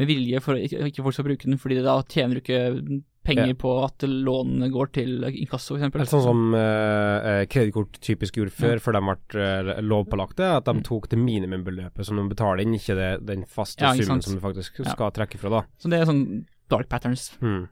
[0.00, 3.52] med vilje for at ikke, folk skal bruke den, fordi da tjener du ikke penger
[3.52, 3.54] Ja.
[3.54, 6.00] på at lånene går til inkasso, for eksempel.
[6.00, 9.44] Eller sånn som eh, kredittkort typisk gjorde før, før de ble
[9.84, 13.84] lovpålagt lovpålagte, at de tok det minimumbeløpet som de betaler inn, ikke det, den faste
[13.84, 14.90] Ja, summen som du faktisk Ja.
[14.96, 15.62] skal trekke fra, da.
[15.78, 17.28] Så det er sånn dark patterns.
[17.38, 17.68] Hmm.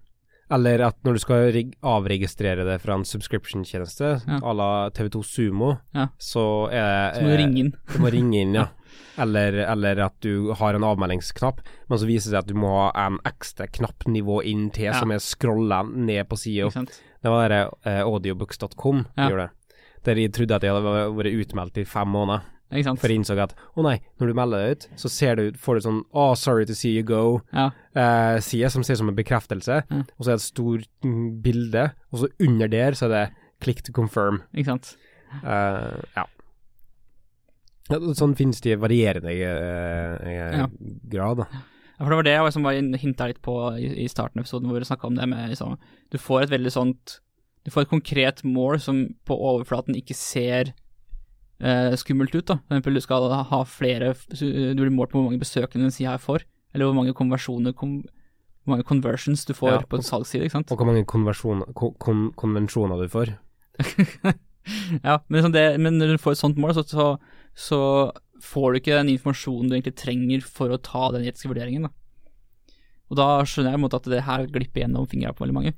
[0.51, 1.53] Eller at når du skal
[1.87, 4.39] avregistrere det fra en subscription-tjeneste, Ja.
[4.41, 6.09] à la TV2 Sumo, Ja.
[6.19, 7.73] så er Så må du ringe inn.
[7.93, 8.67] Du må ringe inn, ja.
[9.19, 12.69] Eller, eller at du har en avmeldingsknapp, men så viser det seg at du må
[12.91, 14.93] ha en ekstra knappnivå inn til, Ja.
[14.99, 16.71] som er scrolla ned på sida.
[17.23, 19.29] Det var det uh, audiobooks.com Ja.
[19.29, 19.51] gjorde det.
[20.05, 22.43] Der jeg trodde at jeg hadde vært utmeldt i fem måneder.
[22.71, 23.01] Ikke sant?
[23.03, 25.75] For jeg innså at å nei, når du melder deg ut, så ser du, får
[25.75, 27.71] du sånn oh, sorry to see you go, Ja.
[27.95, 30.03] eh, side som ser ut som en bekreftelse, Ja.
[30.19, 33.25] og så er det et stort mm, bilde, og så under der så er det
[33.61, 34.43] click to confirm.
[34.55, 34.93] Ikke sant?
[35.43, 36.25] Eh, ja.
[38.15, 40.67] Sånn finnes det i varierende eh, Ja.
[41.11, 41.47] grad, da.
[41.99, 44.45] Ja, for det var det jeg liksom var hinta litt på i, i starten av
[44.47, 45.75] episoden, hvor vi snakka om det med liksom
[46.11, 47.19] Du får et veldig sånt
[47.67, 50.71] Du får et konkret mål som på overflaten ikke ser
[51.61, 52.59] eh, skummelt ut, da.
[52.67, 56.11] For eksempel du skal ha flere Du blir målt på hvor mange besøkende en side
[56.11, 58.01] her får, eller hvor mange konversjoner kom,
[58.65, 60.73] Hvor mange conversions du får Ja, på en salgsside, ikke sant.
[60.73, 63.37] Og hvor mange kon konvensjoner du får.
[65.07, 67.07] ja, men, sånn det, men når du får et sånt mål, så, så,
[67.57, 67.81] så
[68.45, 71.95] får du ikke den informasjonen du egentlig trenger for å ta den etiske vurderingen, da.
[73.11, 75.73] Og da skjønner jeg måte at det her glipper gjennom fingra på veldig mange.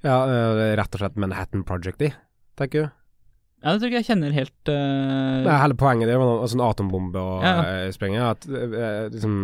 [0.00, 2.08] Ja, eh, rett og slett Manhattan Project i,
[2.56, 2.99] tenker du.
[3.60, 5.44] Ja, det tror jeg jeg kjenner helt uh...
[5.44, 7.50] Nei, hele poenget det var noe sånn atombombe og Ja.
[7.60, 9.34] uh, sprenge, at uh, liksom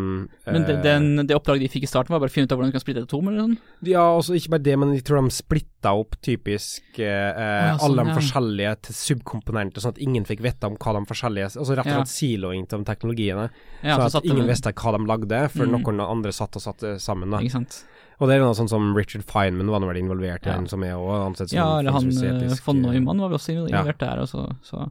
[0.46, 2.55] Men det, eh, den, det oppdraget de fikk i starten, var bare å finne ut
[2.55, 3.29] av hvordan du kan splitte et atom?
[3.29, 3.59] eller sånn?
[3.85, 7.85] Ja, også ikke bare det, men jeg tror de splitta opp typisk eh, ja, sånn,
[7.90, 8.16] alle de ja.
[8.22, 11.92] forskjellige til subkomponenter, sånn at ingen fikk vite om hva de forskjellige Altså rett og
[11.92, 11.98] Ja.
[12.00, 13.50] slett siloing av teknologiene.
[13.85, 15.76] Ja, så at ingen de- visste hva de lagde, før Mm.
[15.76, 17.31] noen andre satt og satte sammen.
[17.31, 17.85] da Ikke sant.
[18.20, 20.57] Og det er noe sånn som Richard Feynman var vel involvert i Ja.
[20.57, 23.38] den, som er også ansett som Ja, eller han etisk, von eh, Neumann var vel
[23.38, 24.90] også involvert der, også, så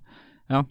[0.50, 0.64] ja.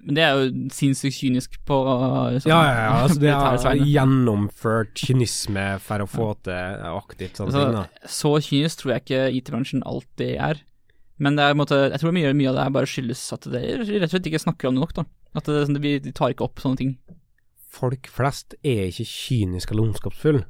[0.00, 2.94] Men det er jo sinnssykt kynisk på sånn, liksom, Ja, ja, ja.
[3.02, 7.74] Altså, det er gjennomført kynisme for å få til aktivt sånne ting.
[7.76, 7.84] da.
[8.00, 10.62] Altså, så kynisk tror jeg ikke IT-bransjen alltid er.
[11.20, 13.60] Men det er, måte, jeg tror mye, mye av det er bare skyldes at det
[13.84, 14.94] rett og slett ikke snakker om det nok.
[14.96, 15.04] da.
[15.36, 16.94] At det, sånn, vi de tar ikke opp sånne ting.
[17.70, 20.46] Folk flest er ikke kyniske eller ondskapsfulle.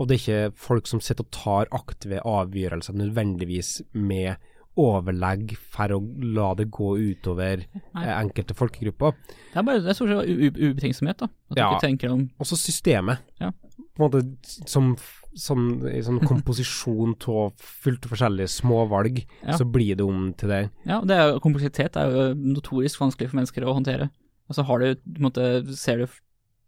[0.00, 4.36] Og det er ikke folk som sitter og tar aktive avgjørelser nødvendigvis med
[4.80, 5.98] overlegg for å
[6.34, 8.04] la det gå utover Nei.
[8.06, 9.16] eh, enkelte folkegrupper.
[9.52, 11.18] Det er bare det er stort sett ubetenksomhet.
[11.18, 11.26] da.
[11.50, 11.70] At du Ja.
[11.74, 13.18] ikke tenker om Også systemet.
[13.40, 13.50] Ja.
[13.96, 14.96] På en måte som,
[15.34, 19.52] som i sånn komposisjon av fullt forskjellige småvalg, Ja.
[19.58, 20.70] så blir det om til det.
[20.86, 24.08] Ja, det er kompleksitet er jo notorisk vanskelig for mennesker å håndtere.
[24.48, 26.06] Altså har du, på en måte, ser du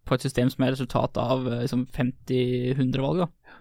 [0.04, 3.56] på et system som er resultat av eh, liksom 50-100 valg, da.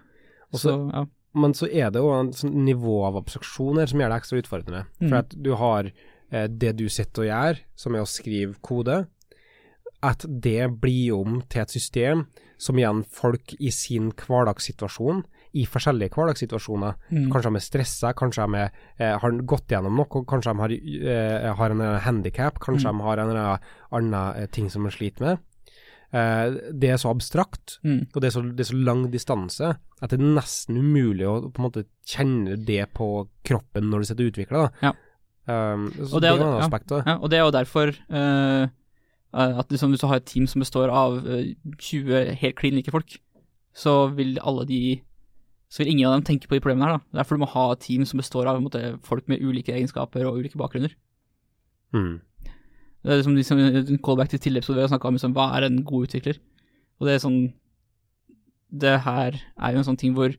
[0.52, 1.04] Også, Så, ja.
[1.34, 4.40] Men så er det jo en sånn nivå av abstraksjon her som gjør det ekstra
[4.42, 4.82] utfordrende.
[5.00, 5.08] Mm.
[5.08, 5.86] For at du har
[6.30, 9.06] eh, det du sitter og gjør, som er å skrive kode,
[10.02, 12.26] at det blir om til et system
[12.62, 15.22] som igjen folk i sin hverdagssituasjon,
[15.54, 17.30] i forskjellige hverdagssituasjoner, Mm.
[17.32, 20.70] kanskje de er stressa, kanskje de er, eh, har gått gjennom noe, kanskje de har,
[20.70, 22.98] eh, har en handikap, kanskje Mm.
[22.98, 23.58] de har en annen
[23.92, 25.38] annen eh, ting som de sliter med.
[26.12, 28.06] Eh, det er så abstrakt, Mm.
[28.14, 31.50] og det er så, det er så lang distanse, at det er nesten umulig å
[31.50, 34.44] på en måte kjenne det på kroppen når du sitter.
[34.50, 34.68] Da.
[34.82, 34.92] Ja.
[35.48, 36.68] Um, så Og det det er jo ja.
[36.68, 37.02] det.
[37.06, 38.68] Ja, og det er jo derfor uh,
[39.32, 42.92] at liksom, hvis du har et team som består av uh, 20 helt klin like
[42.92, 43.16] folk,
[43.74, 45.00] så vil alle de
[45.72, 46.98] så vil ingen av dem tenke på de problemene her.
[46.98, 47.22] da.
[47.22, 50.36] Derfor du må ha et team som består av måte, folk med ulike egenskaper og
[50.42, 50.92] ulike bakgrunner.
[51.96, 52.20] Mm.
[53.02, 55.48] Det er liksom, liksom en callback til tidligere episode vi har snakka om liksom, hva
[55.56, 56.38] er en god utvikler.
[57.00, 57.40] Og det er sånn
[58.72, 60.32] Det her er jo en sånn ting hvor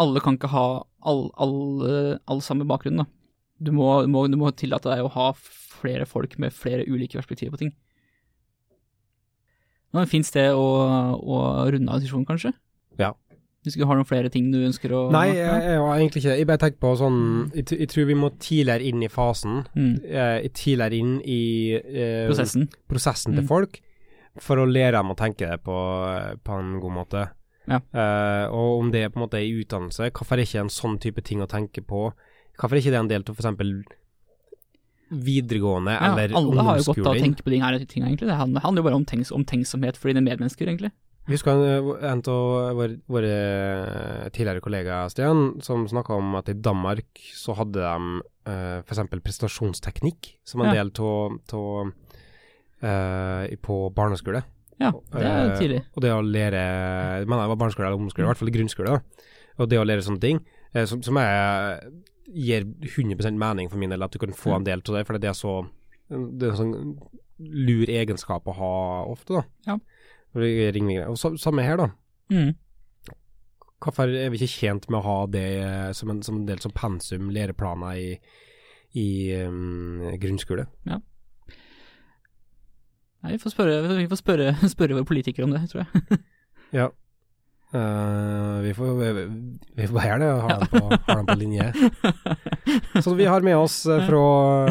[0.00, 0.66] alle kan ikke ha
[1.06, 3.06] all, alle, all samme bakgrunn, da.
[3.60, 7.54] Du må, må, du må tillate deg å ha flere folk med flere ulike perspektiver
[7.54, 7.72] på ting.
[9.90, 10.66] Det var et fint sted å,
[11.18, 11.40] å
[11.72, 12.52] runde av diskusjonen, kanskje?
[13.00, 13.10] Ja.
[13.62, 16.30] Hvis du har noen flere ting du ønsker å Nei, jeg, jeg har egentlig ikke
[16.32, 16.38] det.
[16.40, 17.18] Jeg bare tenker på sånn
[17.54, 19.58] jeg, jeg tror vi må tidligere inn i fasen.
[19.76, 21.40] mm, Eh, tidligere inn i
[21.76, 22.68] eh, prosessen.
[22.88, 23.48] prosessen til Mm.
[23.50, 23.80] folk,
[24.40, 25.76] for å lære dem å tenke det på,
[26.42, 27.26] på en god måte.
[27.68, 27.80] Ja.
[27.92, 30.96] Eh, og om det er på en måte i utdannelse, hvorfor er ikke en sånn
[30.98, 32.12] type ting å tenke på?
[32.56, 33.84] Hvorfor er ikke det en del av f.eks.
[35.10, 38.28] videregående Ja, eller alle har jo godt av å tenke på de her tingene, egentlig.
[38.30, 40.92] Det handler, handler jo bare om tenks, omtenksomhet for dine medmennesker, egentlig.
[41.28, 43.34] Vi husker en, en av våre, våre
[44.34, 49.02] tidligere kollegaer, Stian, som snakka om at i Danmark så hadde de uh, f.eks.
[49.20, 50.80] prestasjonsteknikk som en Ja.
[50.80, 51.36] del av
[52.82, 54.42] uh, på barneskole.
[54.80, 55.80] Ja, det er tidlig.
[55.84, 56.62] Uh, Og det å lære
[57.28, 58.96] Men det var barneskole eller ungdomsskole, i hvert fall grunnskole.
[58.96, 59.26] da.
[59.60, 60.40] Og det å lære sånne ting,
[60.74, 61.84] uh, som, som er,
[62.32, 65.18] gir 100 mening for min del, at du kan få en del av det, for
[65.20, 65.60] det er så
[66.10, 66.98] Det er en sånn
[67.40, 68.72] lur egenskap å ha
[69.08, 69.44] ofte, da.
[69.68, 69.78] Ja.
[70.34, 71.08] Er ringvirkninger.
[71.10, 71.88] Og samme her, da.
[72.30, 72.52] Mm.
[73.80, 76.60] Hvorfor er vi ikke tjent med å ha det eh, som en, som en del
[76.60, 78.10] som pensum, læreplaner i,
[79.00, 79.06] i
[79.46, 80.66] um, grunnskole?
[83.20, 86.20] Nei, vi får spørre, vi får spørre, spørre våre politikere om det, tror jeg.
[86.70, 86.84] Ja.
[87.74, 89.24] Uh, vi, får, vi,
[89.78, 91.66] vi får bare gjøre det, ha dem på, ha dem på linje.
[93.04, 94.22] Så vi har med oss eh, fra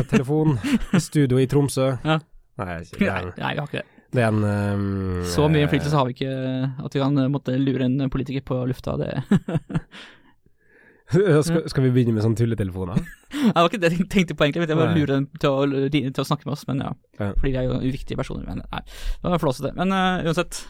[0.07, 0.55] telefon,
[0.99, 1.89] studio i Tromsø.
[2.07, 2.17] Ja.
[2.59, 3.98] Nei, ikke- Nei, nei, vi har ikke det.
[4.15, 6.31] Det er en um, Så mye innflytelse har vi ikke
[6.85, 8.95] at vi kan eh, måtte lure en politiker på lufta.
[8.97, 9.11] Det,
[11.45, 12.99] skal, skal vi begynne med sånne tulletelefoner?
[13.33, 14.65] det var ikke det jeg tenkte på, egentlig.
[14.69, 14.99] Jeg bare Nei.
[15.01, 16.91] lure dem til til å snakke med oss, men ja.
[17.19, 17.31] Ja.
[17.37, 18.45] Fordi vi er jo uviktige personer.
[18.49, 18.81] Men nei,
[19.21, 19.73] det var flåsete.
[19.77, 20.63] Men uh, uansett,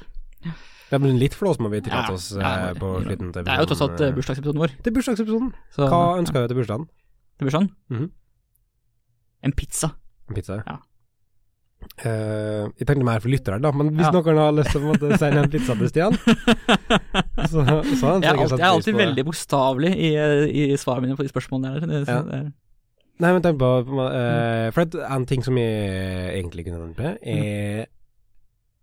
[0.90, 3.32] Ja, men litt flås må vi tillate Ja, oss ja, eh, på det- slutten.
[3.36, 4.16] det er jo tross alt eh, eh.
[4.16, 4.72] bursdagsepisoden vår.
[4.80, 5.52] Det er bursdagsepisoden.
[5.76, 6.88] Så, Hva ønska du til bursdagen?
[7.38, 7.70] Til bursdagen?
[7.94, 8.08] Mhm.
[9.48, 9.92] En pizza.
[10.28, 10.58] En pizza?
[10.66, 10.80] Ja.
[12.00, 14.12] Eh, jeg tenkte mer for lyttere, da, men hvis Ja.
[14.16, 16.16] noen har lyst til å måte sende en pizza til Stian,
[17.52, 17.66] så,
[18.00, 20.10] så han Jeg er alltid, jeg er alltid veldig bokstavelig i,
[20.64, 21.88] i svarene mine på de spørsmålene der.
[21.92, 22.22] Det, Ja.
[22.24, 22.42] det,
[23.20, 27.90] Nei, men tenk på uh, For en ting som jeg egentlig kunne nevnt med, er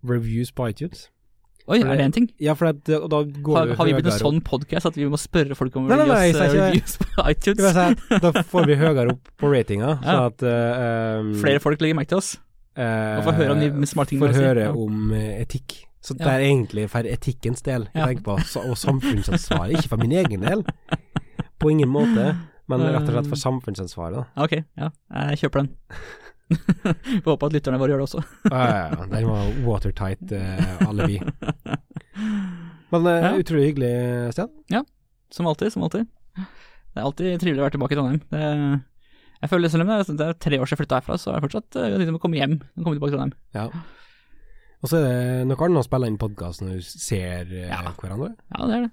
[0.04, 1.06] reviews på iTunes.
[1.66, 2.28] oi, er det en ting?
[2.38, 5.08] Ja, for at, og da går Har, har vi blitt en sånn podkast at vi
[5.08, 7.64] må spørre folk om å Nei, nei, nei, jeg eh, reviews på iTunes?
[7.64, 10.04] Si, Da får vi høyere opp på ratinga, Ja.
[10.04, 12.36] sånn at uh, um, Flere folk legger merke til oss.
[12.76, 15.78] Eh, og få høre om de smarte tingene Få høre om eh, etikk.
[16.06, 19.74] Så det er egentlig for etikkens del jeg tenker på, så, og samfunnsansvaret.
[19.74, 20.62] Ikke for min egen del,
[21.58, 22.28] på ingen måte,
[22.70, 24.20] men rett og slett for samfunnsansvaret.
[24.20, 24.44] da.
[24.44, 24.92] Ok, ja,
[25.26, 25.72] jeg kjøper den.
[27.24, 28.22] Får håpe at lytterne våre gjør det også.
[28.46, 29.06] Ja, ja, ja.
[29.10, 31.18] Den var watertight uh, alibi.
[32.94, 33.94] Men uh, utrolig hyggelig,
[34.36, 34.52] Stian.
[34.70, 34.84] Ja,
[35.34, 36.06] Som alltid, som alltid.
[36.36, 38.20] Det er alltid trivelig å være tilbake i Trondheim.
[38.30, 38.44] Det,
[39.42, 41.33] jeg føler selv om det er, det er tre år siden jeg flytta herfra, så
[41.33, 43.33] er det fortsatt uh, til å komme hjem komme tilbake til dem.
[43.57, 43.66] Ja.
[44.85, 47.81] Og så er det noe annet å spille inn podkast når du ser eh, Ja.
[47.96, 48.35] hverandre.
[48.55, 48.92] Ja, det er det.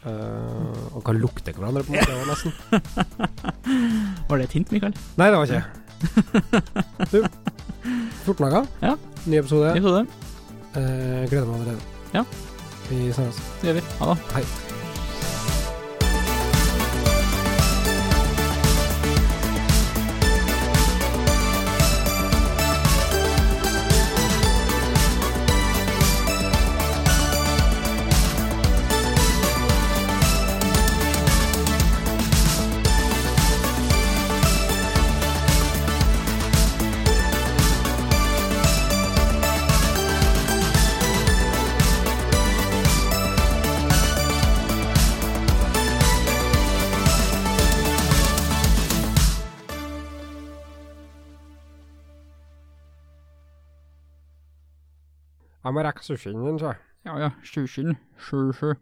[0.00, 2.52] Uh, og kan lukte hverandre, på en måte, nesten.
[4.30, 4.96] Var det et hint, Mikael?
[5.20, 5.64] Nei, det var ikke
[7.12, 7.20] Du,
[8.24, 8.66] 14 dager.
[8.80, 8.96] Ja.
[9.26, 9.74] Ny episode.
[9.76, 10.02] Ny Episode.
[10.72, 11.80] Uh, gleder meg allerede.
[12.16, 12.24] Ja.
[12.88, 13.44] Vi snakkes.
[13.60, 13.88] Det gjør vi.
[14.00, 14.20] Ha det.
[14.38, 14.79] Hei.
[55.80, 56.74] Må rekke sushien din, så.
[57.08, 57.94] Ja ja, sushien.
[58.20, 58.74] Sju, sju.